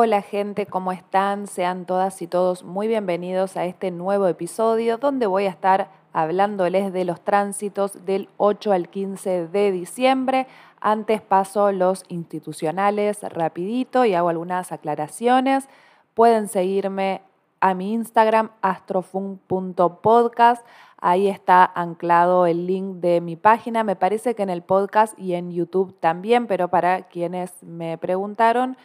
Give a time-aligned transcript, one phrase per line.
[0.00, 1.48] Hola gente, ¿cómo están?
[1.48, 6.92] Sean todas y todos muy bienvenidos a este nuevo episodio donde voy a estar hablándoles
[6.92, 10.46] de los tránsitos del 8 al 15 de diciembre.
[10.80, 15.68] Antes paso los institucionales rapidito y hago algunas aclaraciones.
[16.14, 17.22] Pueden seguirme
[17.58, 20.64] a mi Instagram astrofun.podcast.
[21.00, 23.82] Ahí está anclado el link de mi página.
[23.82, 28.76] Me parece que en el podcast y en YouTube también, pero para quienes me preguntaron,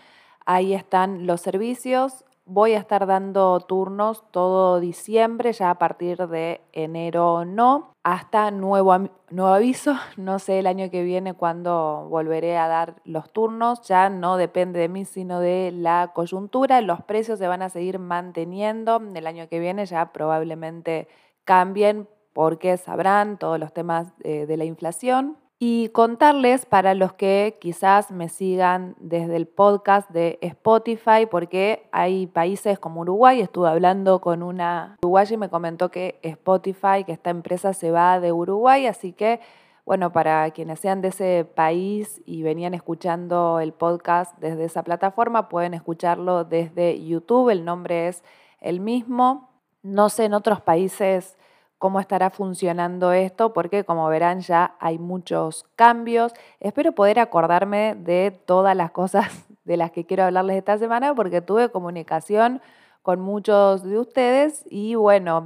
[0.45, 2.25] Ahí están los servicios.
[2.45, 8.93] Voy a estar dando turnos todo diciembre, ya a partir de enero no, hasta nuevo,
[9.29, 9.95] nuevo aviso.
[10.17, 13.81] No sé el año que viene cuándo volveré a dar los turnos.
[13.83, 16.81] Ya no depende de mí, sino de la coyuntura.
[16.81, 19.01] Los precios se van a seguir manteniendo.
[19.15, 21.07] El año que viene ya probablemente
[21.45, 27.57] cambien porque sabrán todos los temas eh, de la inflación y contarles para los que
[27.61, 34.19] quizás me sigan desde el podcast de Spotify, porque hay países como Uruguay, estuve hablando
[34.19, 38.87] con una uruguaya y me comentó que Spotify, que esta empresa se va de Uruguay,
[38.87, 39.39] así que
[39.85, 45.47] bueno, para quienes sean de ese país y venían escuchando el podcast desde esa plataforma,
[45.47, 48.21] pueden escucharlo desde YouTube, el nombre es
[48.59, 49.49] el mismo.
[49.81, 51.37] No sé en otros países
[51.83, 56.31] cómo estará funcionando esto, porque como verán ya hay muchos cambios.
[56.61, 61.41] Espero poder acordarme de todas las cosas de las que quiero hablarles esta semana, porque
[61.41, 62.61] tuve comunicación
[63.01, 65.45] con muchos de ustedes y bueno,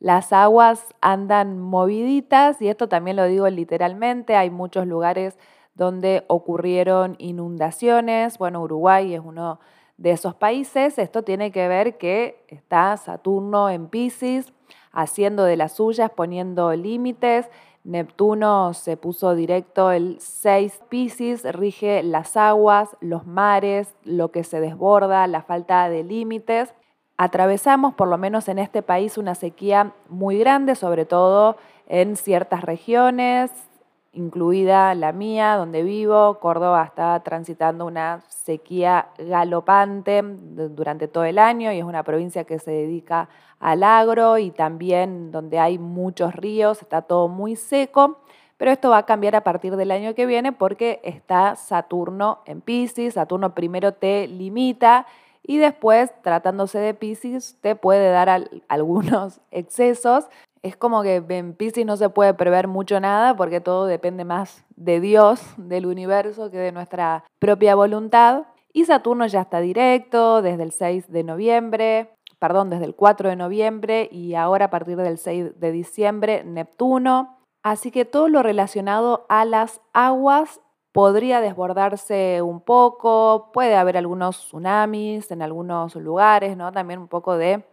[0.00, 5.38] las aguas andan moviditas y esto también lo digo literalmente, hay muchos lugares
[5.76, 9.60] donde ocurrieron inundaciones, bueno, Uruguay es uno
[9.96, 14.52] de esos países, esto tiene que ver que está Saturno en Pisces,
[14.92, 17.48] haciendo de las suyas, poniendo límites.
[17.84, 24.60] Neptuno se puso directo el 6 Pisces, rige las aguas, los mares, lo que se
[24.60, 26.74] desborda, la falta de límites.
[27.16, 31.56] Atravesamos, por lo menos en este país, una sequía muy grande, sobre todo
[31.88, 33.50] en ciertas regiones,
[34.12, 36.38] incluida la mía, donde vivo.
[36.38, 42.58] Córdoba está transitando una sequía galopante durante todo el año y es una provincia que
[42.58, 43.28] se dedica
[43.58, 48.18] al agro y también donde hay muchos ríos, está todo muy seco.
[48.58, 52.60] Pero esto va a cambiar a partir del año que viene porque está Saturno en
[52.60, 53.14] Pisces.
[53.14, 55.06] Saturno primero te limita
[55.42, 60.26] y después, tratándose de Pisces, te puede dar algunos excesos
[60.62, 64.64] es como que en Pisces no se puede prever mucho nada porque todo depende más
[64.76, 68.44] de Dios, del universo, que de nuestra propia voluntad.
[68.72, 73.36] Y Saturno ya está directo desde el 6 de noviembre, perdón, desde el 4 de
[73.36, 77.38] noviembre y ahora a partir del 6 de diciembre Neptuno.
[77.64, 80.60] Así que todo lo relacionado a las aguas
[80.92, 86.70] podría desbordarse un poco, puede haber algunos tsunamis en algunos lugares, ¿no?
[86.70, 87.64] También un poco de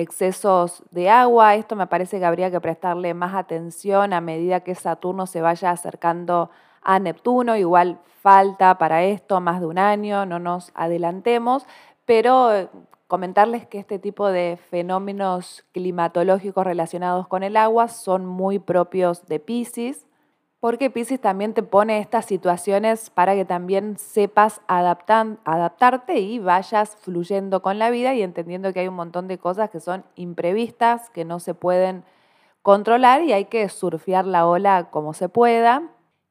[0.00, 1.54] excesos de agua.
[1.54, 5.70] Esto me parece que habría que prestarle más atención a medida que Saturno se vaya
[5.70, 6.50] acercando
[6.82, 7.56] a Neptuno.
[7.56, 11.66] Igual falta para esto más de un año, no nos adelantemos,
[12.04, 12.68] pero eh,
[13.06, 19.40] comentarles que este tipo de fenómenos climatológicos relacionados con el agua son muy propios de
[19.40, 20.06] Pisces
[20.60, 27.62] porque Pisces también te pone estas situaciones para que también sepas adaptarte y vayas fluyendo
[27.62, 31.24] con la vida y entendiendo que hay un montón de cosas que son imprevistas, que
[31.24, 32.04] no se pueden
[32.60, 35.82] controlar y hay que surfear la ola como se pueda.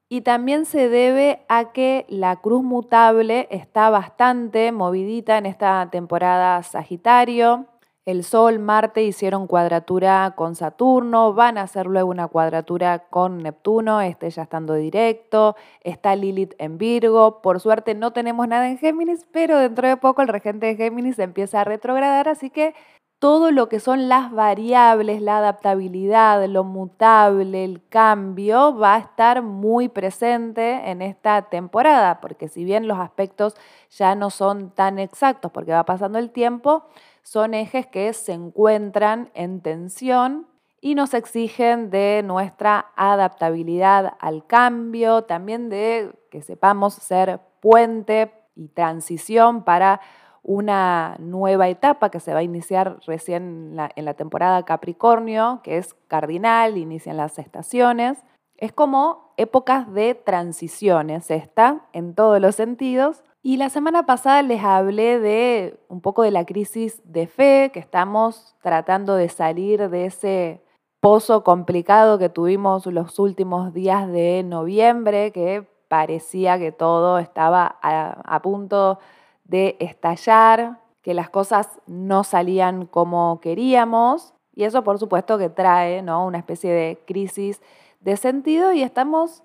[0.09, 6.61] Y también se debe a que la cruz mutable está bastante movidita en esta temporada
[6.61, 7.65] Sagitario.
[8.09, 14.01] El Sol, Marte hicieron cuadratura con Saturno, van a hacer luego una cuadratura con Neptuno,
[14.01, 19.27] este ya estando directo, está Lilith en Virgo, por suerte no tenemos nada en Géminis,
[19.31, 22.73] pero dentro de poco el regente de Géminis empieza a retrogradar, así que
[23.19, 29.43] todo lo que son las variables, la adaptabilidad, lo mutable, el cambio, va a estar
[29.43, 33.55] muy presente en esta temporada, porque si bien los aspectos
[33.91, 36.85] ya no son tan exactos porque va pasando el tiempo,
[37.23, 40.47] son ejes que se encuentran en tensión
[40.81, 48.69] y nos exigen de nuestra adaptabilidad al cambio, también de que sepamos ser puente y
[48.69, 49.99] transición para
[50.41, 55.95] una nueva etapa que se va a iniciar recién en la, temporada Capricornio, que es
[56.07, 58.17] cardinal, inician las estaciones.
[58.57, 64.63] Es como épocas de transiciones esta, en todos los sentidos, y la semana pasada les
[64.63, 70.05] hablé de un poco de la crisis de fe, que estamos tratando de salir de
[70.05, 70.61] ese
[70.99, 78.41] pozo complicado que tuvimos los últimos días de noviembre, que parecía que todo estaba a,
[78.41, 78.99] punto
[79.45, 86.01] de estallar, que las cosas no salían como queríamos y eso por supuesto que trae
[86.01, 86.25] ¿no?
[86.25, 87.61] una especie de crisis
[88.01, 89.43] de sentido y estamos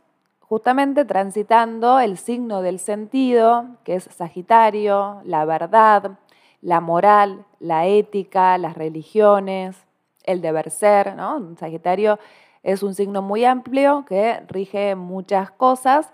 [0.55, 6.13] justamente transitando el signo del sentido, que es Sagitario, la verdad,
[6.61, 9.77] la moral, la ética, las religiones,
[10.23, 11.57] el deber ser, ¿no?
[11.57, 12.21] Sagitario
[12.63, 16.13] es un signo muy amplio que rige muchas cosas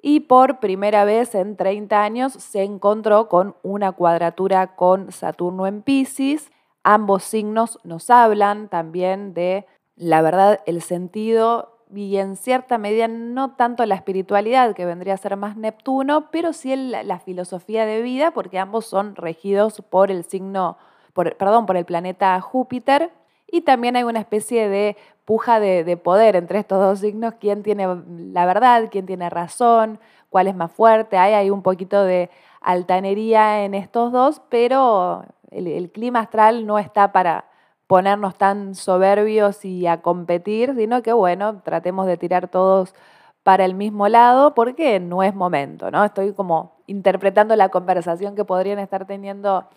[0.00, 5.82] y por primera vez en 30 años se encontró con una cuadratura con Saturno en
[5.82, 6.52] Pisces.
[6.84, 9.66] Ambos signos nos hablan también de
[9.96, 15.18] la verdad, el sentido y en cierta medida no tanto la espiritualidad, que vendría a
[15.18, 20.24] ser más Neptuno, pero sí la filosofía de vida, porque ambos son regidos por el
[20.24, 20.76] signo,
[21.14, 23.10] perdón, por el planeta Júpiter,
[23.46, 27.62] y también hay una especie de puja de, de, poder entre estos dos signos, quién
[27.62, 27.86] tiene
[28.32, 29.98] la verdad, quién tiene razón,
[30.28, 35.90] cuál es más fuerte, hay, hay un poquito de altanería en estos dos, pero el
[35.90, 37.49] clima astral no está para,
[37.90, 42.94] ponernos tan soberbios y a competir, sino que bueno, tratemos de tirar todos
[43.42, 46.04] para el mismo lado porque no es momento, ¿no?
[46.04, 49.68] Estoy como interpretando la conversación que podrían estar teniendo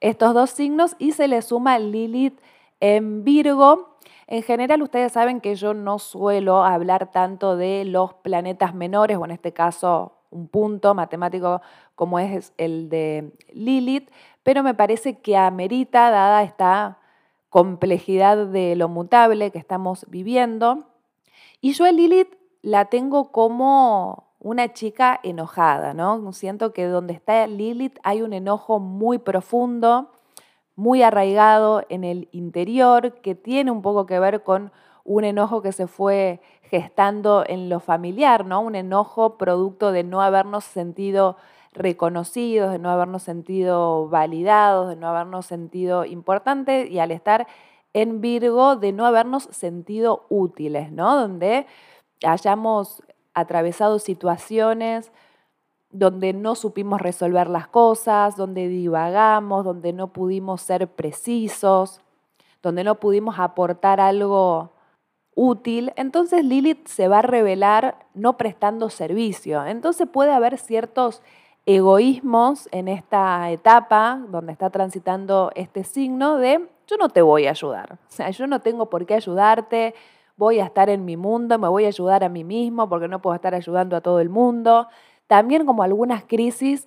[0.00, 2.36] estos dos signos y se le suma Lilith
[2.80, 3.96] en Virgo.
[4.26, 9.24] En general ustedes saben que yo no suelo hablar tanto de los planetas menores, o
[9.24, 11.62] en este caso un punto matemático
[11.94, 14.10] como es el de Lilith,
[14.42, 16.98] pero me parece que amerita, dada esta
[17.52, 20.86] complejidad de lo mutable que estamos viviendo.
[21.60, 26.32] Y yo a Lilith la tengo como una chica enojada, ¿no?
[26.32, 30.12] Siento que donde está Lilith hay un enojo muy profundo,
[30.76, 34.72] muy arraigado en el interior, que tiene un poco que ver con
[35.04, 38.62] un enojo que se fue gestando en lo familiar, ¿no?
[38.62, 41.36] Un enojo producto de no habernos sentido
[41.72, 47.46] reconocidos, de no habernos sentido validados, de no habernos sentido importantes y al estar
[47.94, 51.14] en Virgo de no habernos sentido útiles, ¿no?
[51.14, 51.66] Donde
[52.22, 53.02] hayamos
[53.34, 55.12] atravesado situaciones
[55.90, 62.00] donde no supimos resolver las cosas, donde divagamos, donde no pudimos ser precisos,
[62.62, 64.72] donde no pudimos aportar algo
[65.34, 69.64] útil, entonces Lilith se va a revelar no prestando servicio.
[69.66, 71.22] Entonces puede haber ciertos
[71.66, 77.50] egoísmos en esta etapa donde está transitando este signo de yo no te voy a
[77.50, 77.94] ayudar.
[77.94, 79.94] O sea, yo no tengo por qué ayudarte,
[80.36, 83.22] voy a estar en mi mundo, me voy a ayudar a mí mismo porque no
[83.22, 84.88] puedo estar ayudando a todo el mundo.
[85.26, 86.86] También como algunas crisis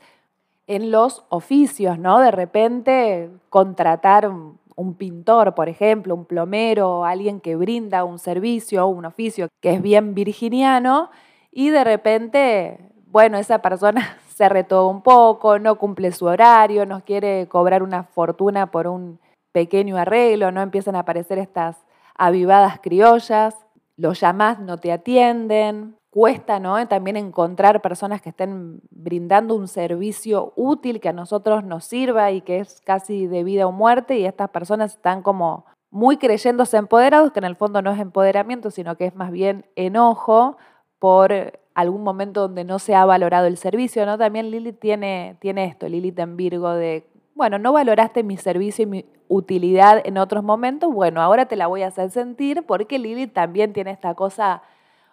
[0.68, 2.20] en los oficios, ¿no?
[2.20, 9.06] De repente contratar un pintor, por ejemplo, un plomero, alguien que brinda un servicio un
[9.06, 11.10] oficio que es bien virginiano
[11.52, 17.04] y de repente, bueno, esa persona se retó un poco, no cumple su horario, nos
[17.04, 19.18] quiere cobrar una fortuna por un
[19.54, 21.78] pequeño arreglo, no empiezan a aparecer estas
[22.18, 23.56] avivadas criollas,
[23.96, 26.86] los llamás, no te atienden, cuesta ¿no?
[26.90, 32.42] también encontrar personas que estén brindando un servicio útil que a nosotros nos sirva y
[32.42, 37.32] que es casi de vida o muerte y estas personas están como muy creyéndose empoderados,
[37.32, 40.58] que en el fondo no es empoderamiento, sino que es más bien enojo
[41.00, 41.32] por
[41.76, 44.18] algún momento donde no se ha valorado el servicio, ¿no?
[44.18, 47.06] También Lilith tiene, tiene esto, Lilith en Virgo, de,
[47.36, 51.68] bueno, no valoraste mi servicio y mi utilidad en otros momentos, bueno, ahora te la
[51.68, 54.64] voy a hacer sentir porque Lilith también tiene esta cosa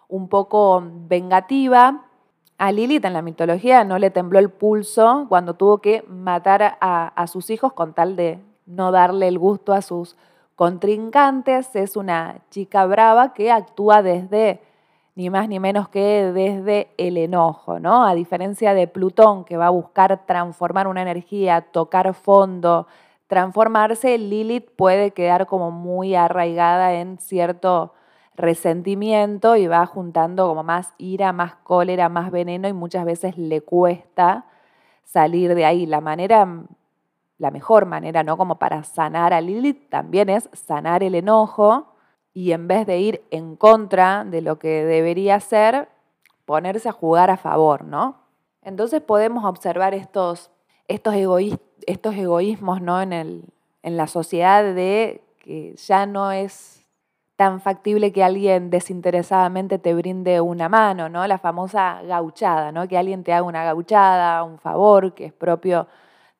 [0.07, 2.05] un poco vengativa.
[2.57, 7.07] A Lilith en la mitología no le tembló el pulso cuando tuvo que matar a,
[7.07, 10.15] a sus hijos con tal de no darle el gusto a sus
[10.55, 11.75] contrincantes.
[11.75, 14.61] Es una chica brava que actúa desde
[15.15, 18.05] ni más ni menos que desde el enojo, ¿no?
[18.05, 22.87] A diferencia de Plutón, que va a buscar transformar una energía, tocar fondo,
[23.27, 27.93] transformarse, Lilith puede quedar como muy arraigada en cierto
[28.35, 33.61] resentimiento y va juntando como más ira, más cólera, más veneno y muchas veces le
[33.61, 34.45] cuesta
[35.03, 35.85] salir de ahí.
[35.85, 36.47] La manera,
[37.37, 38.37] la mejor manera, ¿no?
[38.37, 41.92] Como para sanar a Lilith también es sanar el enojo
[42.33, 45.87] y en vez de ir en contra de lo que debería ser,
[46.45, 48.17] ponerse a jugar a favor, ¿no?
[48.63, 50.51] Entonces podemos observar estos,
[50.87, 51.15] estos,
[51.85, 53.01] estos egoísmos ¿no?
[53.01, 53.43] en, el,
[53.81, 56.83] en la sociedad de que ya no es
[57.35, 61.25] tan factible que alguien desinteresadamente te brinde una mano, ¿no?
[61.27, 62.87] La famosa gauchada, ¿no?
[62.87, 65.87] Que alguien te haga una gauchada, un favor, que es propio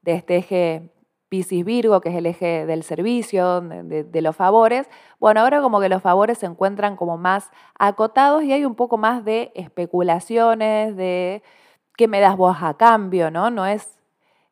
[0.02, 0.94] de este eje
[1.34, 4.88] Piscis Virgo, que es el eje del servicio, de, los favores.
[5.20, 7.50] Bueno, ahora como que los favores se encuentran como más
[7.80, 11.42] acotados y hay un poco más de especulaciones, de
[11.98, 13.50] qué me das vos a cambio, ¿no?
[13.50, 13.98] No es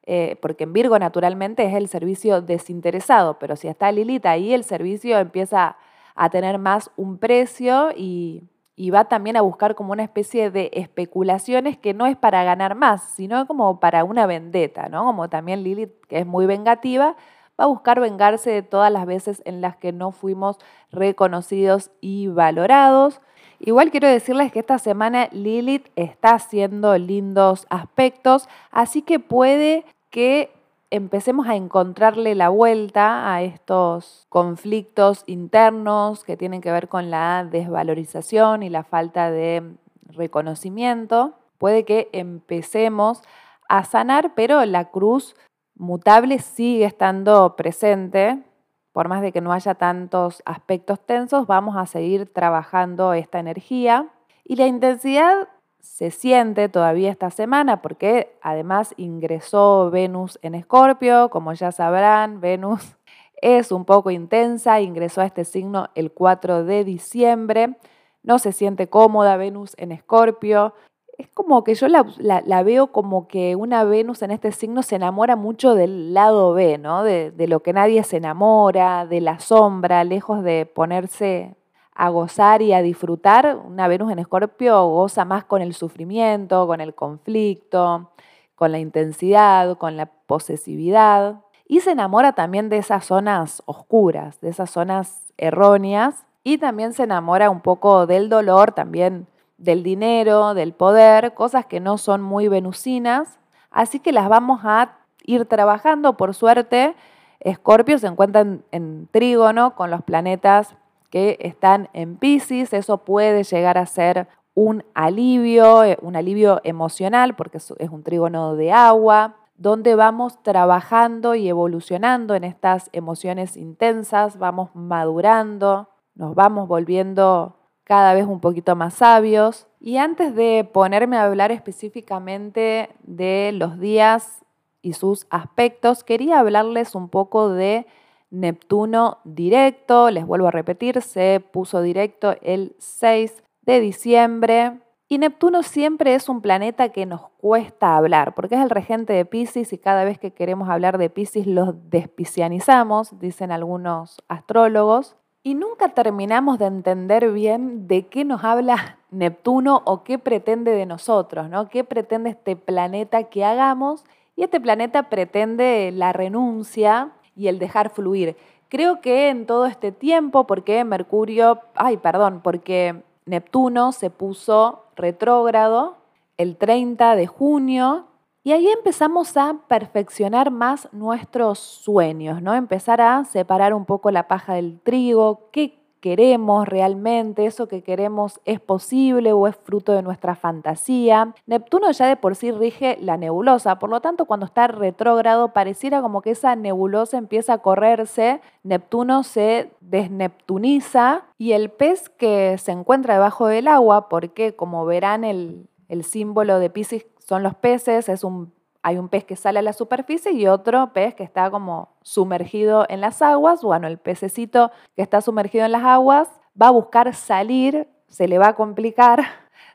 [0.07, 4.63] eh, porque en Virgo naturalmente es el servicio desinteresado, pero si está Lilith ahí, el
[4.63, 5.77] servicio empieza
[6.15, 8.41] a tener más un precio y,
[8.81, 12.73] y va también a buscar como una especie de especulaciones que no es para ganar
[12.73, 15.05] más, sino como para una vendetta, ¿no?
[15.05, 17.15] Como también Lilith, que es muy vengativa,
[17.59, 20.57] va a buscar vengarse de todas las veces en las que no fuimos
[20.91, 23.21] reconocidos y valorados.
[23.59, 30.51] Igual quiero decirles que esta semana Lilith está haciendo lindos aspectos, así que puede que
[30.91, 37.43] empecemos a encontrarle la vuelta a estos conflictos internos que tienen que ver con la
[37.49, 41.33] desvalorización y la falta de reconocimiento.
[41.57, 43.21] Puede que empecemos
[43.67, 45.35] a sanar, pero la cruz
[45.75, 48.43] mutable sigue estando presente
[48.91, 54.09] por más de que no haya tantos aspectos tensos, vamos a seguir trabajando esta energía.
[54.43, 55.47] Y la intensidad
[55.81, 62.95] se siente todavía esta semana porque además ingresó Venus en Escorpio, como ya sabrán, Venus
[63.41, 67.77] es un poco intensa, ingresó a este signo el 4 de diciembre,
[68.23, 70.73] no se siente cómoda Venus en Escorpio,
[71.17, 75.35] es como que yo la, veo como que una Venus en este signo se enamora
[75.35, 77.03] mucho del lado B, ¿no?
[77.03, 81.55] De, de, lo que nadie se enamora, de la sombra, lejos de ponerse
[81.93, 83.59] a gozar y a disfrutar.
[83.65, 88.11] Una Venus en Escorpio goza más con el sufrimiento, con el conflicto,
[88.55, 91.41] con la intensidad, con la posesividad.
[91.67, 96.25] Y se enamora también de esas zonas oscuras, de esas zonas erróneas.
[96.43, 99.27] Y también se enamora un poco del dolor, también
[99.61, 104.97] del dinero, del poder, cosas que no son muy venusinas, así que las vamos a
[105.23, 106.17] ir trabajando.
[106.17, 106.95] Por suerte,
[107.39, 110.75] Escorpio se encuentra en, trígono con los planetas
[111.11, 117.35] que están en Pisces, eso puede llegar a ser un alivio, eh, un alivio emocional,
[117.35, 124.39] porque es un trígono de agua, donde vamos trabajando y evolucionando en estas emociones intensas,
[124.39, 129.67] vamos madurando, nos vamos volviendo cada vez un poquito más sabios.
[129.79, 134.43] Y antes de ponerme a hablar específicamente de los días
[134.81, 137.85] y sus aspectos, quería hablarles un poco de
[138.31, 140.09] Neptuno directo.
[140.09, 144.79] Les vuelvo a repetir, se puso directo el 6 de diciembre.
[145.07, 149.25] Y Neptuno siempre es un planeta que nos cuesta hablar, porque es el regente de
[149.25, 155.17] Pisces y cada vez que queremos hablar de Pisces los despicianizamos, dicen algunos astrólogos.
[155.43, 160.85] Y nunca terminamos de entender bien de qué nos habla Neptuno o qué pretende de
[160.85, 161.67] nosotros, ¿no?
[161.67, 164.05] ¿Qué pretende este planeta que hagamos?
[164.37, 167.11] Y este planeta pretende la renuncia
[167.41, 168.37] y el dejar fluir.
[168.69, 175.97] Creo que en todo este tiempo, porque Mercurio, ay, perdón, porque Neptuno se puso retrógrado
[176.37, 178.05] el 30 de junio
[178.43, 182.53] y ahí empezamos a perfeccionar más nuestros sueños, ¿no?
[182.53, 188.41] Empezar a separar un poco la paja del trigo, qué queremos realmente, eso que queremos
[188.45, 191.33] es posible o es fruto de nuestra fantasía.
[191.45, 196.01] Neptuno ya de por sí rige la nebulosa, por lo tanto cuando está retrógrado pareciera
[196.01, 202.71] como que esa nebulosa empieza a correrse, Neptuno se desneptuniza y el pez que se
[202.71, 208.09] encuentra debajo del agua, porque como verán el, el símbolo de Pisces son los peces,
[208.09, 208.51] es un,
[208.83, 212.85] hay un pez que sale a la superficie y otro pez que está como sumergido
[212.89, 213.61] en las aguas.
[213.61, 218.37] Bueno, el pececito que está sumergido en las aguas va a buscar salir, se le
[218.39, 219.23] va a complicar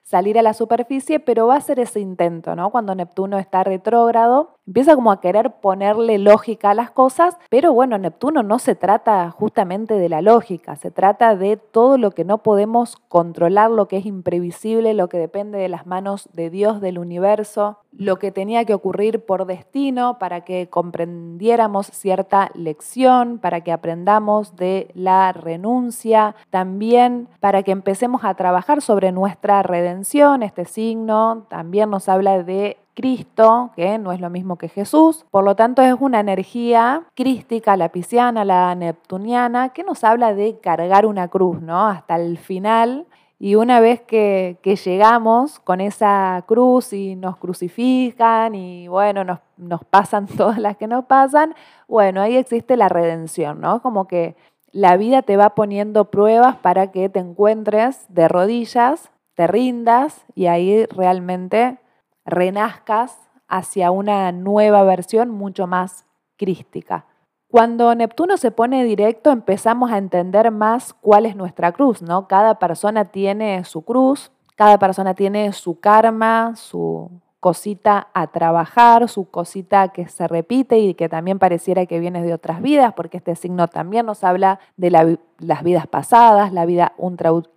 [0.06, 2.70] salir a la superficie, pero va a hacer ese intento, ¿no?
[2.70, 7.98] Cuando Neptuno está retrógrado, empieza como a querer ponerle lógica a las cosas, pero bueno,
[7.98, 12.38] Neptuno no se trata justamente de la lógica, se trata de todo lo que no
[12.38, 17.00] podemos controlar, lo que es imprevisible, lo que depende de las manos de Dios, del
[17.00, 23.72] universo, lo que tenía que ocurrir por destino para que comprendiéramos cierta lección, para que
[23.72, 29.95] aprendamos de la renuncia, también para que empecemos a trabajar sobre nuestra redención
[30.42, 35.26] este signo también nos habla de Cristo, que no es lo mismo que Jesús.
[35.30, 40.58] Por lo tanto, es una energía crística, la pisciana, la neptuniana, que nos habla de
[40.58, 41.86] cargar una cruz, ¿no?
[41.86, 43.06] Hasta el final.
[43.38, 49.84] Y una vez que, llegamos con esa cruz y nos crucifican y bueno, nos, nos
[49.84, 51.54] pasan todas las que nos pasan,
[51.86, 53.82] bueno, ahí existe la redención, ¿no?
[53.82, 54.36] Como que
[54.72, 60.46] la vida te va poniendo pruebas para que te encuentres de rodillas te rindas y
[60.46, 61.78] ahí realmente
[62.24, 63.16] renazcas
[63.46, 66.04] hacia una nueva versión mucho más
[66.36, 67.06] crística.
[67.48, 72.26] Cuando Neptuno se pone directo empezamos a entender más cuál es nuestra cruz, ¿no?
[72.26, 77.10] Cada persona tiene su cruz, cada persona tiene su karma, su
[77.46, 82.34] cosita a trabajar, su cosita que se repite y que también pareciera que viene de
[82.34, 86.94] otras vidas, porque este signo también nos habla de las vidas pasadas, la vida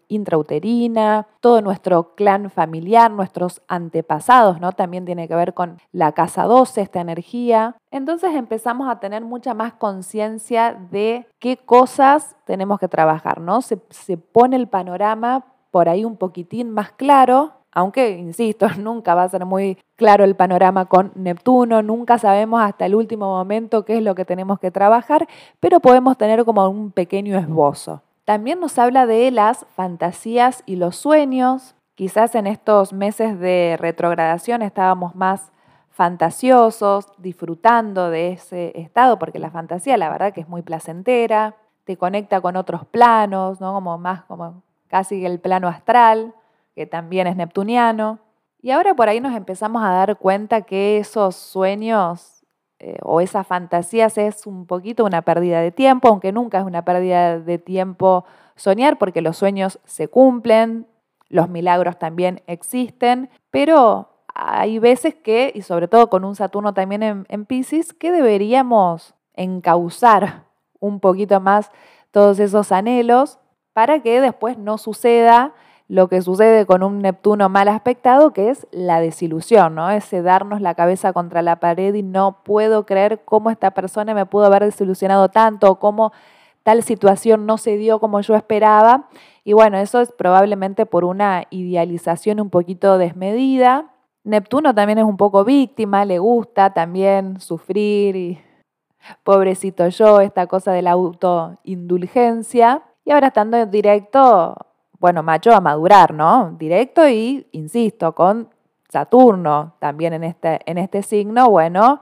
[0.10, 4.74] intrauterina, todo nuestro clan familiar, nuestros antepasados, ¿no?
[4.74, 7.76] También tiene que ver con la casa 12, esta energía.
[7.90, 13.64] Entonces empezamos a tener mucha más conciencia de qué cosas tenemos que trabajar, ¿no?
[13.64, 19.24] Se, se pone el panorama por ahí un poquitín más claro aunque, insisto, nunca va
[19.24, 23.98] a ser muy claro el panorama con Neptuno, nunca sabemos hasta el último momento qué
[23.98, 25.28] es lo que tenemos que trabajar,
[25.60, 28.02] pero podemos tener como un pequeño esbozo.
[28.26, 31.76] También nos habla de las fantasías y los sueños.
[31.96, 35.52] Quizás en estos meses de retrogradación estábamos más
[35.90, 41.56] fantasiosos, disfrutando de ese estado, porque la fantasía la verdad que es muy placentera,
[41.86, 43.74] te conecta con otros planos, ¿no?
[43.74, 46.34] Como más como casi el plano astral
[46.76, 48.20] que también es neptuniano.
[48.62, 52.40] Y ahora por ahí nos empezamos a dar cuenta que esos sueños
[52.80, 56.84] eh, o esas fantasías es un poquito una pérdida de tiempo, aunque nunca es una
[56.86, 60.88] pérdida de tiempo soñar, porque los sueños se cumplen,
[61.28, 67.04] los milagros también existen, pero hay veces que, y sobre todo con un Saturno también
[67.04, 70.46] en, en Pisces, que deberíamos encauzar
[70.80, 71.72] un poquito más
[72.12, 73.40] todos esos anhelos
[73.74, 75.54] para que después no suceda
[75.90, 79.90] lo que sucede con un Neptuno mal aspectado, que es la desilusión, ¿no?
[79.90, 84.28] Ese darnos la cabeza contra la pared y no puedo creer cómo esta persona me
[84.28, 86.14] pudo haber desilusionado tanto, cómo
[86.62, 89.10] tal situación no se dio como yo esperaba.
[89.44, 93.88] Y bueno, eso es probablemente por una idealización un poquito desmedida.
[94.24, 98.40] Neptuno también es un poco víctima, le gusta también sufrir y
[99.24, 102.84] pobrecito yo, esta cosa de la autoindulgencia.
[103.06, 104.56] Y ahora estando en directo,
[105.00, 106.56] bueno, macho a madurar, ¿no?
[106.58, 108.50] Directo y, insisto, con
[108.90, 112.02] Saturno también en este, en este signo, bueno,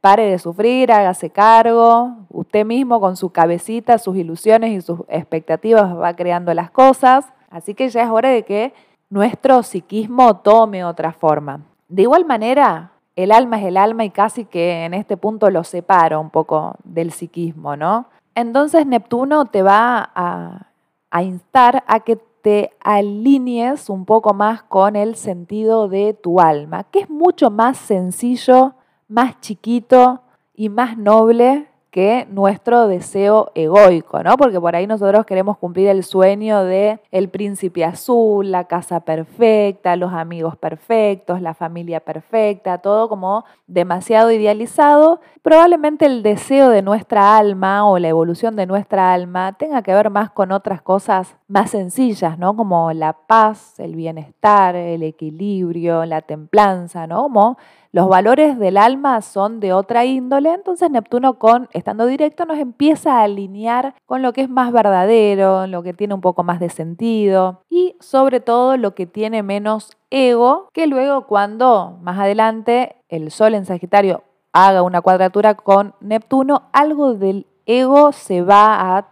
[0.00, 5.96] pare de sufrir, hágase cargo, usted mismo con su cabecita, sus ilusiones y sus expectativas
[5.98, 8.74] va creando las cosas, así que ya es hora de que
[9.10, 11.60] nuestro psiquismo tome otra forma.
[11.88, 15.64] De igual manera, el alma es el alma y casi que en este punto lo
[15.64, 18.06] separo un poco del psiquismo, ¿no?
[18.34, 20.68] Entonces Neptuno te va a,
[21.10, 26.84] a instar a que te alinees un poco más con el sentido de tu alma,
[26.84, 28.74] que es mucho más sencillo,
[29.06, 30.22] más chiquito
[30.54, 34.36] y más noble que nuestro deseo egoico, ¿no?
[34.36, 39.96] Porque por ahí nosotros queremos cumplir el sueño de el príncipe azul, la casa perfecta,
[39.96, 45.20] los amigos perfectos, la familia perfecta, todo como demasiado idealizado.
[45.42, 50.10] Probablemente el deseo de nuestra alma o la evolución de nuestra alma tenga que ver
[50.10, 52.54] más con otras cosas más sencillas, ¿no?
[52.54, 57.22] Como la paz, el bienestar, el equilibrio, la templanza, ¿no?
[57.22, 57.56] Como
[57.90, 63.18] los valores del alma son de otra índole, entonces Neptuno con estando directo nos empieza
[63.18, 66.68] a alinear con lo que es más verdadero, lo que tiene un poco más de
[66.68, 73.30] sentido y sobre todo lo que tiene menos ego, que luego cuando más adelante el
[73.30, 79.08] Sol en Sagitario haga una cuadratura con Neptuno, algo del ego se va a,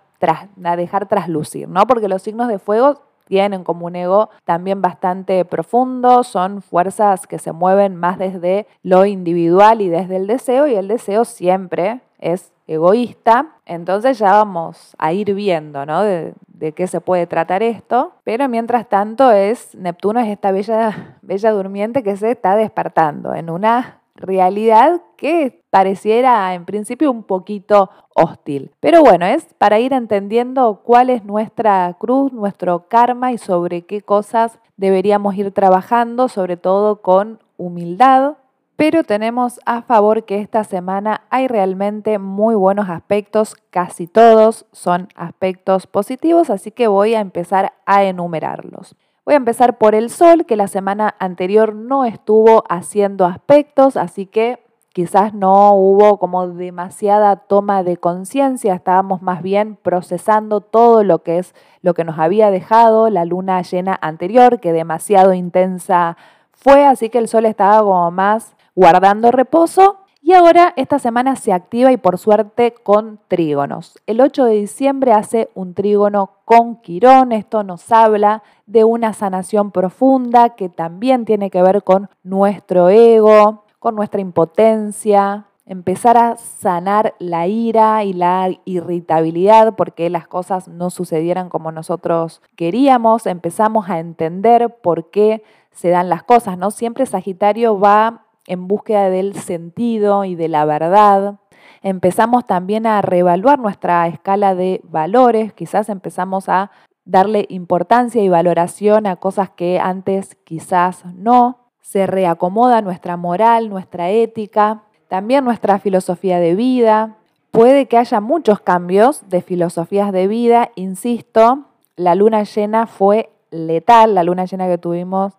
[0.76, 1.86] dejar traslucir, ¿no?
[1.86, 7.38] Porque los signos de fuego tienen como un ego también bastante profundo, son fuerzas que
[7.38, 12.52] se mueven más desde lo individual y desde el deseo, y el deseo siempre es
[12.66, 13.54] egoísta.
[13.64, 16.02] Entonces ya vamos a ir viendo, ¿no?
[16.02, 18.12] De, de, qué se puede tratar esto.
[18.24, 23.50] Pero mientras tanto es, Neptuno es esta bella, bella durmiente que se está despertando en
[23.50, 28.72] una realidad que pareciera en principio un poquito hostil.
[28.80, 34.00] Pero bueno, es para ir entendiendo cuál es nuestra cruz, nuestro karma y sobre qué
[34.00, 38.34] cosas deberíamos ir trabajando, sobre todo con humildad.
[38.76, 45.08] Pero tenemos a favor que esta semana hay realmente muy buenos aspectos, casi todos son
[45.16, 48.94] aspectos positivos, así que voy a empezar a enumerarlos.
[49.24, 54.26] Voy a empezar por el sol, que la semana anterior no estuvo haciendo aspectos, así
[54.26, 54.62] que
[54.92, 61.38] quizás no hubo como demasiada toma de conciencia, estábamos más bien procesando todo lo que
[61.38, 66.18] es lo que nos había dejado la luna llena anterior, que demasiado intensa
[66.52, 71.52] fue, así que el sol estaba como más guardando reposo y ahora esta semana se
[71.52, 73.98] activa y por suerte con trígonos.
[74.06, 77.30] El 8 de diciembre hace un trígono con Quirón.
[77.32, 83.64] Esto nos habla de una sanación profunda que también tiene que ver con nuestro ego,
[83.78, 90.90] con nuestra impotencia, empezar a sanar la ira y la irritabilidad porque las cosas no
[90.90, 96.70] sucedieran como nosotros queríamos, empezamos a entender por qué se dan las cosas, ¿no?
[96.70, 101.38] Siempre Sagitario va en búsqueda del sentido y de la verdad.
[101.82, 106.70] Empezamos también a reevaluar nuestra escala de valores, quizás empezamos a
[107.04, 111.70] darle importancia y valoración a cosas que antes quizás no.
[111.80, 117.16] Se reacomoda nuestra moral, nuestra ética, también nuestra filosofía de vida.
[117.52, 124.14] Puede que haya muchos cambios de filosofías de vida, insisto, la luna llena fue letal,
[124.14, 125.32] la luna llena que tuvimos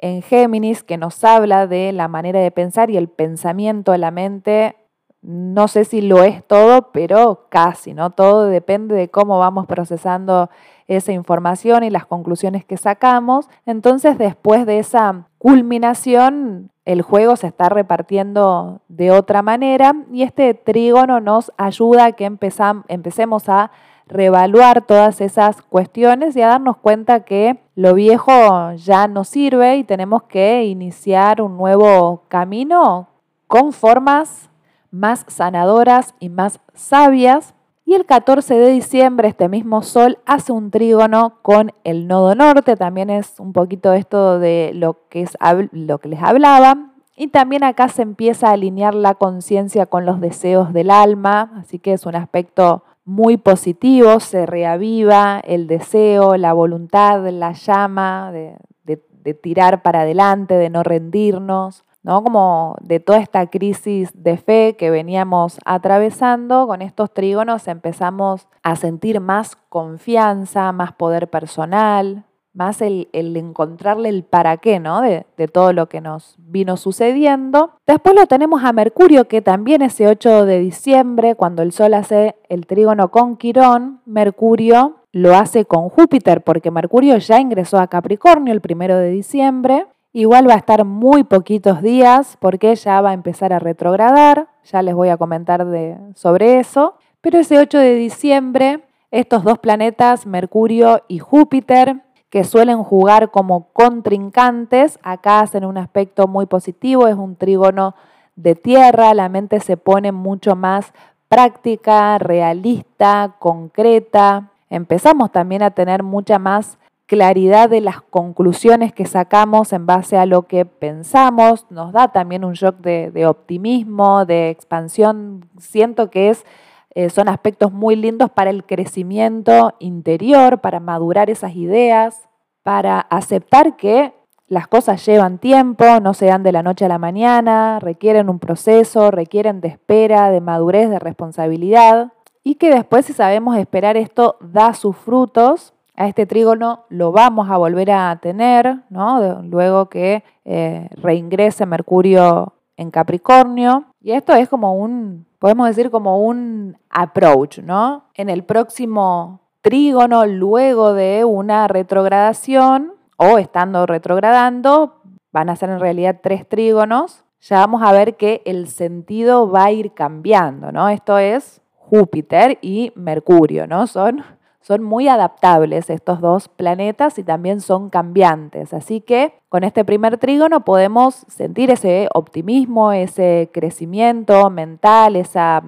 [0.00, 4.10] en Géminis, que nos habla de la manera de pensar y el pensamiento de la
[4.10, 4.76] mente.
[5.22, 8.10] No sé si lo es todo, pero casi, ¿no?
[8.10, 10.48] Todo depende de cómo vamos procesando
[10.86, 13.48] esa información y las conclusiones que sacamos.
[13.66, 20.54] Entonces, después de esa culminación, el juego se está repartiendo de otra manera y este
[20.54, 23.70] trígono nos ayuda a que empecemos a
[24.10, 29.84] reevaluar todas esas cuestiones y a darnos cuenta que lo viejo ya no sirve y
[29.84, 33.08] tenemos que iniciar un nuevo camino
[33.46, 34.50] con formas
[34.90, 37.54] más sanadoras y más sabias
[37.90, 42.76] y el 14 de diciembre este mismo sol hace un trígono con el nodo norte,
[42.76, 45.36] también es un poquito esto de lo que, es,
[45.72, 46.92] lo que les hablaba.
[47.16, 51.80] Y también acá se empieza a alinear la conciencia con los deseos del alma, así
[51.80, 58.56] que es un aspecto muy positivo, se reaviva el deseo, la voluntad, la llama de,
[58.84, 61.84] de tirar para adelante, de no rendirnos.
[62.02, 62.22] ¿no?
[62.22, 68.76] Como de toda esta crisis de fe que veníamos atravesando, con estos trígonos empezamos a
[68.76, 75.00] sentir más confianza, más poder personal, más el, encontrarle el para qué, ¿no?
[75.00, 77.72] De, todo lo que nos vino sucediendo.
[77.86, 82.36] Después lo tenemos a Mercurio, que también ese 8 de diciembre, cuando el Sol hace
[82.48, 88.52] el trígono con Quirón, Mercurio lo hace con Júpiter, porque Mercurio ya ingresó a Capricornio
[88.52, 93.14] el 1 de diciembre Igual va a estar muy poquitos días porque ya va a
[93.14, 96.94] empezar a retrogradar, ya les voy a comentar de, sobre eso.
[97.20, 98.80] Pero ese 8 de diciembre,
[99.12, 106.28] estos dos planetas, Mercurio y Júpiter, que suelen jugar como contrincantes, acá hacen un aspecto
[106.28, 107.94] muy positivo, es un trígono
[108.36, 110.92] de tierra, la mente se pone mucho más
[111.28, 114.50] práctica, realista, concreta.
[114.68, 120.26] Empezamos también a tener mucha más claridad de las conclusiones que sacamos en base a
[120.26, 125.44] lo que pensamos, nos da también un shock de, optimismo, de expansión.
[125.58, 126.46] Siento que es,
[126.94, 132.28] eh, son aspectos muy lindos para el crecimiento interior, para madurar esas ideas,
[132.62, 134.12] para aceptar que
[134.48, 138.40] las cosas llevan tiempo, no se dan de la noche a la mañana, requieren un
[138.40, 144.36] proceso, requieren de espera, de madurez, de responsabilidad, y que después si sabemos esperar esto
[144.40, 149.42] da sus frutos a este trígono lo vamos a volver a tener, ¿no?
[149.42, 153.84] luego que eh, reingrese Mercurio en Capricornio.
[154.00, 158.04] Y esto es como un, podemos decir como un approach, ¿no?
[158.14, 165.80] En el próximo trígono, luego de una retrogradación o estando retrogradando, van a ser en
[165.80, 170.88] realidad tres trígonos, ya vamos a ver que el sentido va a ir cambiando, ¿no?
[170.88, 173.86] Esto es Júpiter y Mercurio, ¿no?
[173.86, 174.24] Son
[174.60, 178.74] son muy adaptables estos dos planetas y también son cambiantes.
[178.74, 185.62] Así que con este primer trígono podemos sentir ese optimismo, ese crecimiento mental, esa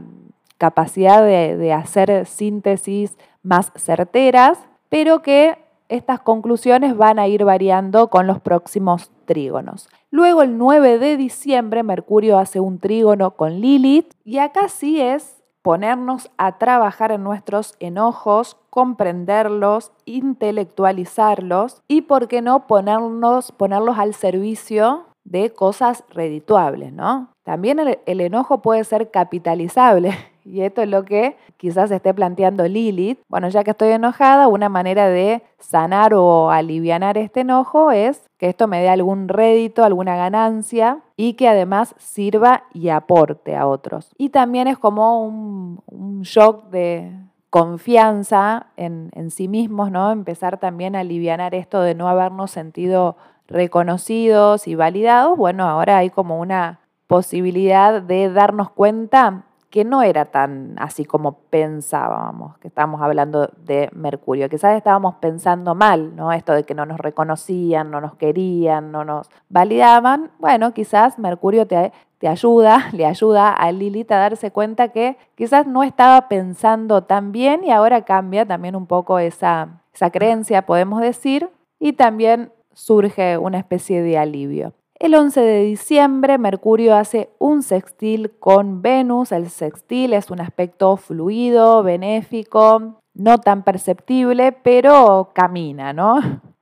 [0.59, 8.26] capacidad de, hacer síntesis más certeras, pero que estas conclusiones van a ir variando con
[8.26, 9.88] los próximos trígonos.
[10.11, 15.41] Luego el 9 de diciembre Mercurio hace un trígono con Lilith y acá sí es
[15.62, 24.14] ponernos a trabajar en nuestros enojos, comprenderlos, intelectualizarlos y, ¿por qué no, ponernos, ponerlos al
[24.14, 27.29] servicio de cosas redituables, ¿no?
[27.44, 33.20] También el, enojo puede ser capitalizable y esto es lo que quizás esté planteando Lilith.
[33.28, 38.48] Bueno, ya que estoy enojada, una manera de sanar o aliviar este enojo es que
[38.48, 44.11] esto me dé algún rédito, alguna ganancia y que además sirva y aporte a otros.
[44.18, 47.12] Y también es como un, shock de
[47.50, 50.12] confianza en, en, sí mismos, ¿no?
[50.12, 53.16] Empezar también a aliviar esto de no habernos sentido
[53.48, 55.37] reconocidos y validados.
[55.37, 61.38] Bueno, ahora hay como una posibilidad de darnos cuenta que no era tan así como
[61.48, 64.50] pensábamos, que estábamos hablando de Mercurio.
[64.50, 66.30] Quizás estábamos pensando mal, ¿no?
[66.30, 70.30] Esto de que no nos reconocían, no nos querían, no nos validaban.
[70.38, 75.66] Bueno, quizás Mercurio te, te ayuda, le ayuda a Lilith a darse cuenta que quizás
[75.66, 81.00] no estaba pensando tan bien y ahora cambia también un poco esa, esa creencia, podemos
[81.00, 81.48] decir,
[81.80, 84.74] y también surge una especie de alivio.
[85.03, 89.33] El 11 de diciembre, Mercurio hace un sextil con Venus.
[89.33, 96.21] El sextil es un aspecto fluido, benéfico, no tan perceptible, pero camina, ¿no?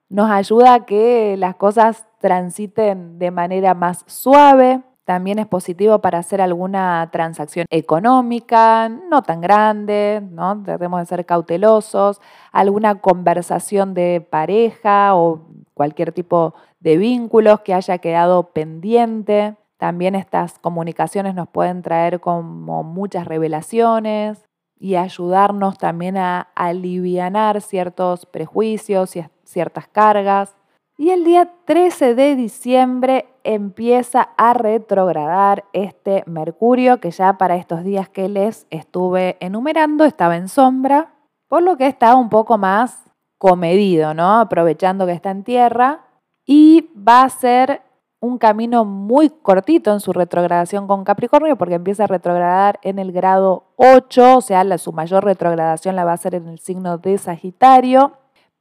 [0.08, 4.80] Nos ayuda a que las cosas transiten de manera más suave.
[5.04, 10.54] También es positivo para hacer alguna transacción económica, no tan grande, ¿no?
[10.54, 12.22] Debemos de ser cautelosos,
[12.52, 15.42] alguna conversación de pareja o
[15.80, 19.56] cualquier tipo de vínculos que haya quedado pendiente.
[19.78, 24.44] También estas comunicaciones nos pueden traer como muchas revelaciones
[24.78, 30.54] y ayudarnos también a alivianar ciertos prejuicios y ciertas cargas.
[30.98, 37.84] Y el día 13 de diciembre empieza a retrogradar este Mercurio, que ya para estos
[37.84, 41.14] días que les estuve enumerando estaba en sombra,
[41.48, 43.09] por lo que está un poco más
[43.40, 44.38] comedido, ¿no?
[44.38, 46.04] Aprovechando que está en tierra
[46.44, 47.80] y va a ser
[48.20, 53.12] un camino muy cortito en su retrogradación con Capricornio porque empieza a retrogradar en el
[53.12, 57.16] grado 8, o sea, su mayor retrogradación la va a hacer en el signo de
[57.16, 58.12] Sagitario,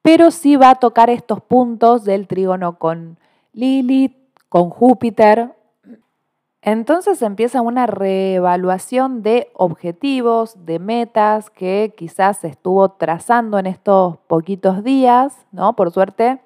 [0.01, 3.19] pero sí va a tocar estos puntos del trígono con
[3.51, 4.15] Lilith,
[4.47, 5.55] con Júpiter.
[6.61, 14.83] Entonces empieza una reevaluación de objetivos, de metas que quizás estuvo trazando en estos poquitos
[14.83, 15.75] días, ¿no?
[15.77, 16.41] Por suerte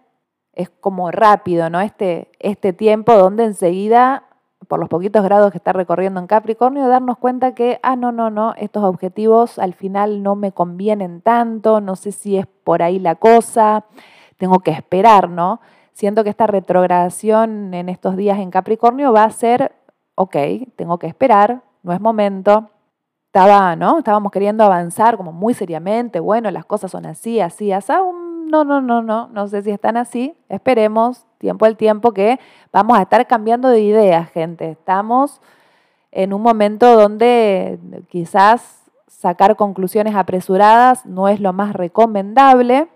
[0.53, 1.81] es como rápido, ¿no?
[1.81, 4.25] Este, este tiempo donde enseguida,
[4.67, 8.29] por los poquitos grados que está recorriendo en Capricornio, darnos cuenta que, ah, no, no,
[8.29, 12.99] no, estos objetivos al final no me convienen tanto, no sé si es por ahí
[12.99, 13.85] la cosa,
[14.37, 15.59] tengo que esperar, ¿no?
[15.93, 19.73] Siento que esta retrogradación en estos días en Capricornio va a ser,
[20.15, 20.35] ok,
[20.75, 22.69] tengo que esperar, no es momento.
[23.27, 23.97] Estaba, ¿no?
[23.97, 27.91] Estábamos queriendo avanzar como muy seriamente, bueno, las cosas son así, así, así,
[28.53, 30.35] no, no, no, no, no sé si están así.
[30.49, 32.39] Esperemos, tiempo al tiempo, que
[32.71, 34.69] vamos a estar cambiando de ideas, gente.
[34.69, 35.41] Estamos
[36.11, 42.87] en un momento donde quizás sacar conclusiones apresuradas no es lo más recomendable.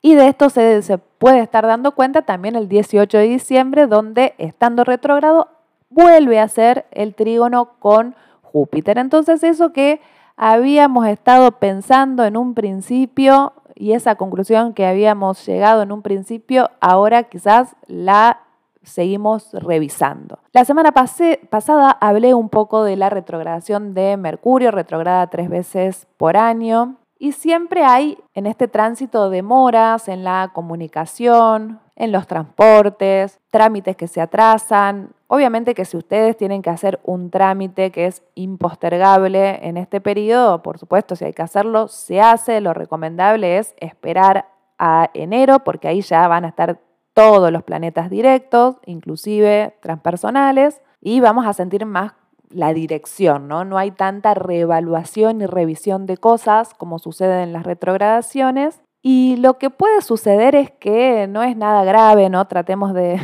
[0.00, 4.34] Y de esto se, se, puede estar dando cuenta también el 18 de diciembre, donde
[4.38, 5.48] estando retrógrado
[5.90, 8.98] vuelve a ser el trígono con Júpiter.
[8.98, 10.00] Entonces eso que
[10.36, 16.70] habíamos estado pensando en un principio y esa conclusión que habíamos llegado en un principio,
[16.80, 18.40] ahora quizás la
[18.82, 20.38] seguimos revisando.
[20.52, 26.36] La semana pasada hablé un poco de la retrogradación de Mercurio, retrograda tres veces por
[26.36, 33.96] año, y siempre hay en este tránsito demoras en la comunicación, en los transportes, trámites
[33.96, 35.10] que se atrasan.
[35.30, 40.62] Obviamente que si ustedes tienen que hacer un trámite que es impostergable en este periodo,
[40.62, 42.62] por supuesto, si hay que hacerlo, se hace.
[42.62, 44.46] Lo recomendable es esperar
[44.78, 46.80] a enero porque ahí ya van a estar
[47.12, 52.12] todos los planetas directos, inclusive transpersonales, y vamos a sentir más
[52.48, 53.64] la dirección, ¿no?
[53.64, 58.80] No hay tanta reevaluación y revisión de cosas como sucede en las retrogradaciones.
[59.02, 62.46] Y lo que puede suceder es que no es nada grave, ¿no?
[62.46, 63.20] Tratemos de,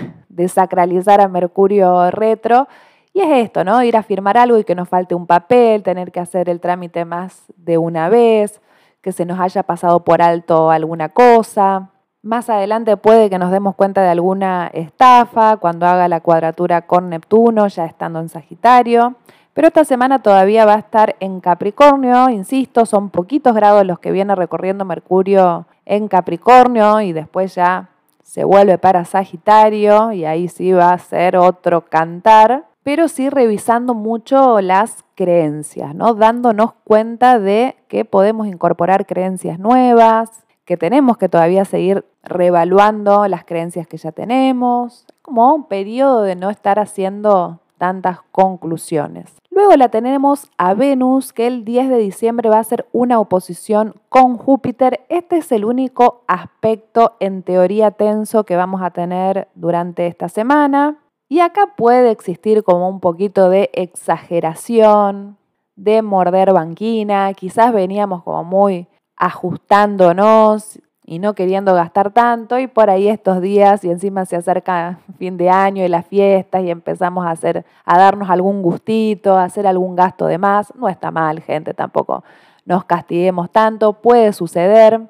[0.48, 2.68] sacralizar a Mercurio retro.
[3.12, 3.82] Y es esto, ¿no?
[3.82, 7.04] Ir a firmar algo y que nos falte un papel, tener que hacer el trámite
[7.04, 8.60] más de una vez,
[9.00, 11.90] que se nos haya pasado por alto alguna cosa.
[12.22, 17.10] Más adelante puede que nos demos cuenta de alguna estafa cuando haga la cuadratura con
[17.10, 19.14] Neptuno, ya estando en Sagitario.
[19.52, 24.10] Pero esta semana todavía va a estar en Capricornio, insisto, son poquitos grados los que
[24.10, 27.90] viene recorriendo Mercurio en Capricornio y después ya
[28.24, 33.94] se vuelve para Sagitario y ahí sí va a ser otro cantar, pero sí revisando
[33.94, 36.14] mucho las creencias, ¿no?
[36.14, 43.44] Dándonos cuenta de que podemos incorporar creencias nuevas, que tenemos que todavía seguir reevaluando las
[43.44, 49.26] creencias que ya tenemos, como un periodo de no estar haciendo tantas conclusiones.
[49.50, 53.92] Luego la tenemos a Venus, que el 10 de diciembre va a ser una oposición
[54.08, 55.00] con Júpiter.
[55.10, 60.96] Este es el único aspecto en teoría tenso que vamos a tener durante esta semana.
[61.28, 65.36] Y acá puede existir como un poquito de exageración,
[65.76, 67.34] de morder banquina.
[67.34, 73.84] Quizás veníamos como muy ajustándonos y no queriendo gastar tanto y por ahí estos días
[73.84, 77.98] y encima se acerca fin de año y las fiestas y empezamos a hacer a
[77.98, 82.24] darnos algún gustito, a hacer algún gasto de más, no está mal, gente, tampoco
[82.64, 85.02] nos castiguemos tanto, puede suceder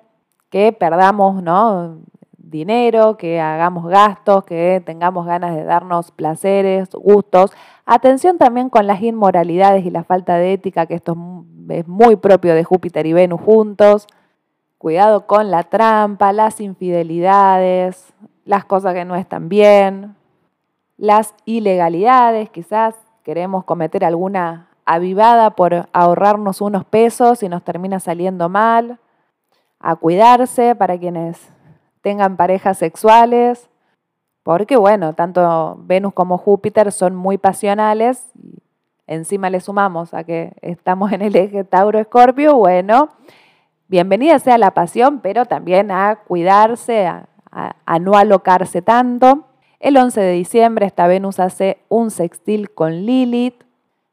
[0.51, 1.99] que perdamos, ¿no?
[2.55, 7.51] dinero, que hagamos gastos, que tengamos ganas de darnos placeres, gustos.
[7.85, 11.17] Atención también con las inmoralidades y la falta de ética, que esto
[11.69, 14.07] es muy propio de Júpiter y Venus juntos.
[14.85, 18.13] Cuidado con la trampa, las infidelidades.
[18.45, 20.15] las cosas que no están bien,
[20.99, 28.51] las ilegalidades, quizás queremos cometer alguna avivada por ahorrarnos unos pesos y nos termina saliendo
[28.51, 28.99] mal,
[29.81, 31.41] a cuidarse para quienes
[32.03, 33.71] tengan parejas sexuales,
[34.43, 38.31] porque bueno, tanto Venus como Júpiter son muy pasionales,
[39.07, 43.09] encima le sumamos a que estamos en el eje Tauro-Escorpio, bueno,
[43.89, 49.45] bienvenida sea la pasión, pero también a cuidarse, a, no alocarse tanto.
[49.79, 53.65] El 11 de diciembre esta Venus hace un sextil con Lilith,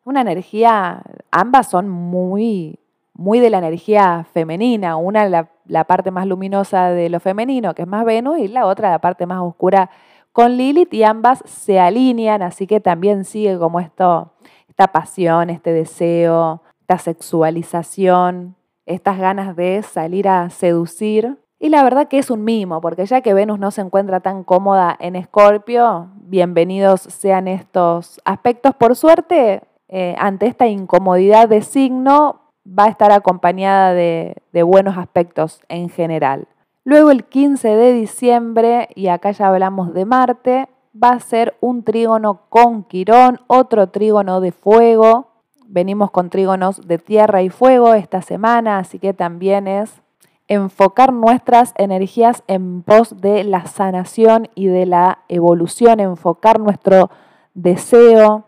[0.03, 2.79] una energía, ambas son muy,
[3.13, 7.83] muy de la energía femenina, una la, la parte más luminosa de lo femenino, que
[7.83, 9.89] es más Venus, y la otra la parte más oscura
[10.33, 14.33] con Lilith, y ambas se alinean, así que también sigue como esto,
[14.67, 18.55] esta pasión, este deseo, esta sexualización,
[18.91, 21.37] estas ganas de salir a seducir.
[21.59, 24.43] Y la verdad que es un mimo, porque ya que Venus no se encuentra tan
[24.43, 28.73] cómoda en Escorpio, bienvenidos sean estos aspectos.
[28.75, 34.97] Por suerte, eh, ante esta incomodidad de signo va a estar acompañada de, de buenos
[34.97, 36.47] aspectos en general.
[36.83, 41.83] Luego el 15 de diciembre, y acá ya hablamos de Marte, va a ser un
[41.83, 45.30] trígono con Quirón, otro trígono de fuego.
[45.73, 50.01] Venimos con trígonos de tierra y fuego esta semana, así que también es
[50.49, 57.09] enfocar nuestras energías en pos de la sanación y de la evolución, enfocar nuestro
[57.53, 58.43] deseo,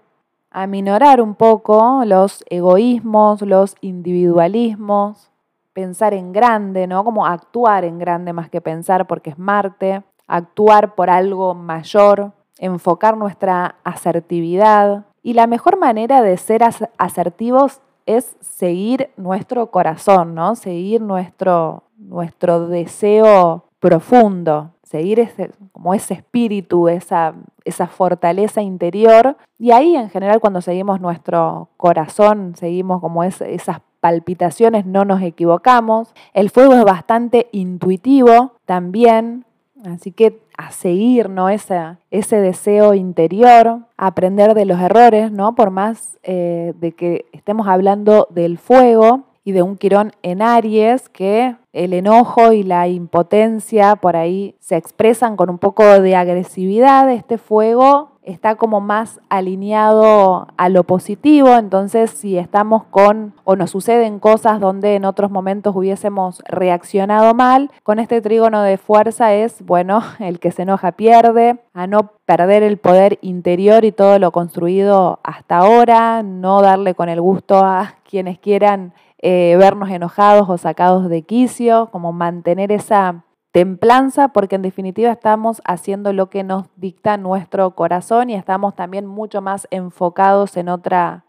[0.52, 5.32] aminorar un poco los egoísmos, los individualismos,
[5.72, 7.06] pensar en grande, ¿no?
[7.06, 13.16] Como actuar en grande más que pensar porque es Marte, actuar por algo mayor, enfocar
[13.16, 15.06] nuestra asertividad.
[15.24, 16.64] Y la mejor manera de ser
[16.98, 20.56] asertivos es seguir nuestro corazón, ¿no?
[20.56, 27.34] Seguir nuestro, nuestro deseo profundo, seguir ese, como ese espíritu, esa,
[27.64, 29.38] esa fortaleza interior.
[29.58, 36.14] Y ahí en general cuando seguimos nuestro corazón, seguimos como esas palpitaciones, no nos equivocamos.
[36.34, 39.46] El fuego es bastante intuitivo también,
[39.84, 41.50] así que a seguir ¿no?
[41.50, 41.80] ese,
[42.12, 45.56] ese deseo interior, aprender de los errores, ¿no?
[45.56, 51.10] por más eh, de que estemos hablando del fuego, y de un Quirón en Aries
[51.10, 57.10] que el enojo y la impotencia por ahí se expresan con un poco de agresividad.
[57.12, 63.72] Este fuego está como más alineado a lo positivo, entonces si estamos con o nos
[63.72, 69.66] suceden cosas donde en otros momentos hubiésemos reaccionado mal, con este trígono de fuerza es,
[69.66, 74.32] bueno, el que se enoja pierde, a no perder el poder interior y todo lo
[74.32, 78.94] construido hasta ahora, no darle con el gusto a quienes quieran
[79.26, 85.62] eh, vernos enojados o sacados de quicio, como mantener esa templanza, porque en definitiva estamos
[85.63, 91.24] haciendo lo que nos dicta nuestro corazón y estamos también mucho más enfocados en otra,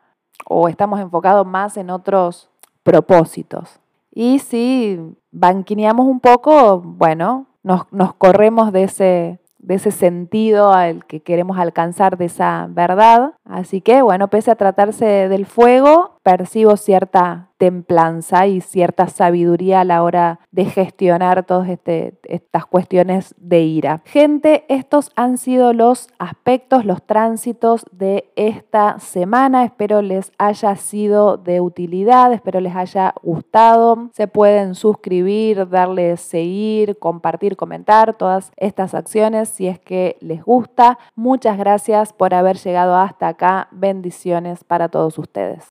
[0.46, 2.50] o estamos enfocados más en otros
[2.82, 3.78] propósitos.
[4.10, 4.98] Y si
[5.32, 11.58] banquineamos un poco, bueno, nos, nos corremos de ese, de ese sentido al que queremos
[11.58, 13.34] alcanzar, de esa verdad.
[13.44, 19.84] Así que, bueno, pese a tratarse del fuego, percibo cierta templanza y cierta sabiduría a
[19.84, 24.02] la hora de gestionar todas este, estas cuestiones de ira.
[24.06, 29.64] Gente, estos han sido los aspectos, los tránsitos de esta semana.
[29.64, 34.10] Espero les haya sido de utilidad, espero les haya gustado.
[34.14, 40.98] Se pueden suscribir, darle seguir, compartir, comentar todas estas acciones si es que les gusta.
[41.14, 43.68] Muchas gracias por haber llegado hasta acá.
[43.72, 45.62] Bendiciones para todos ustedes.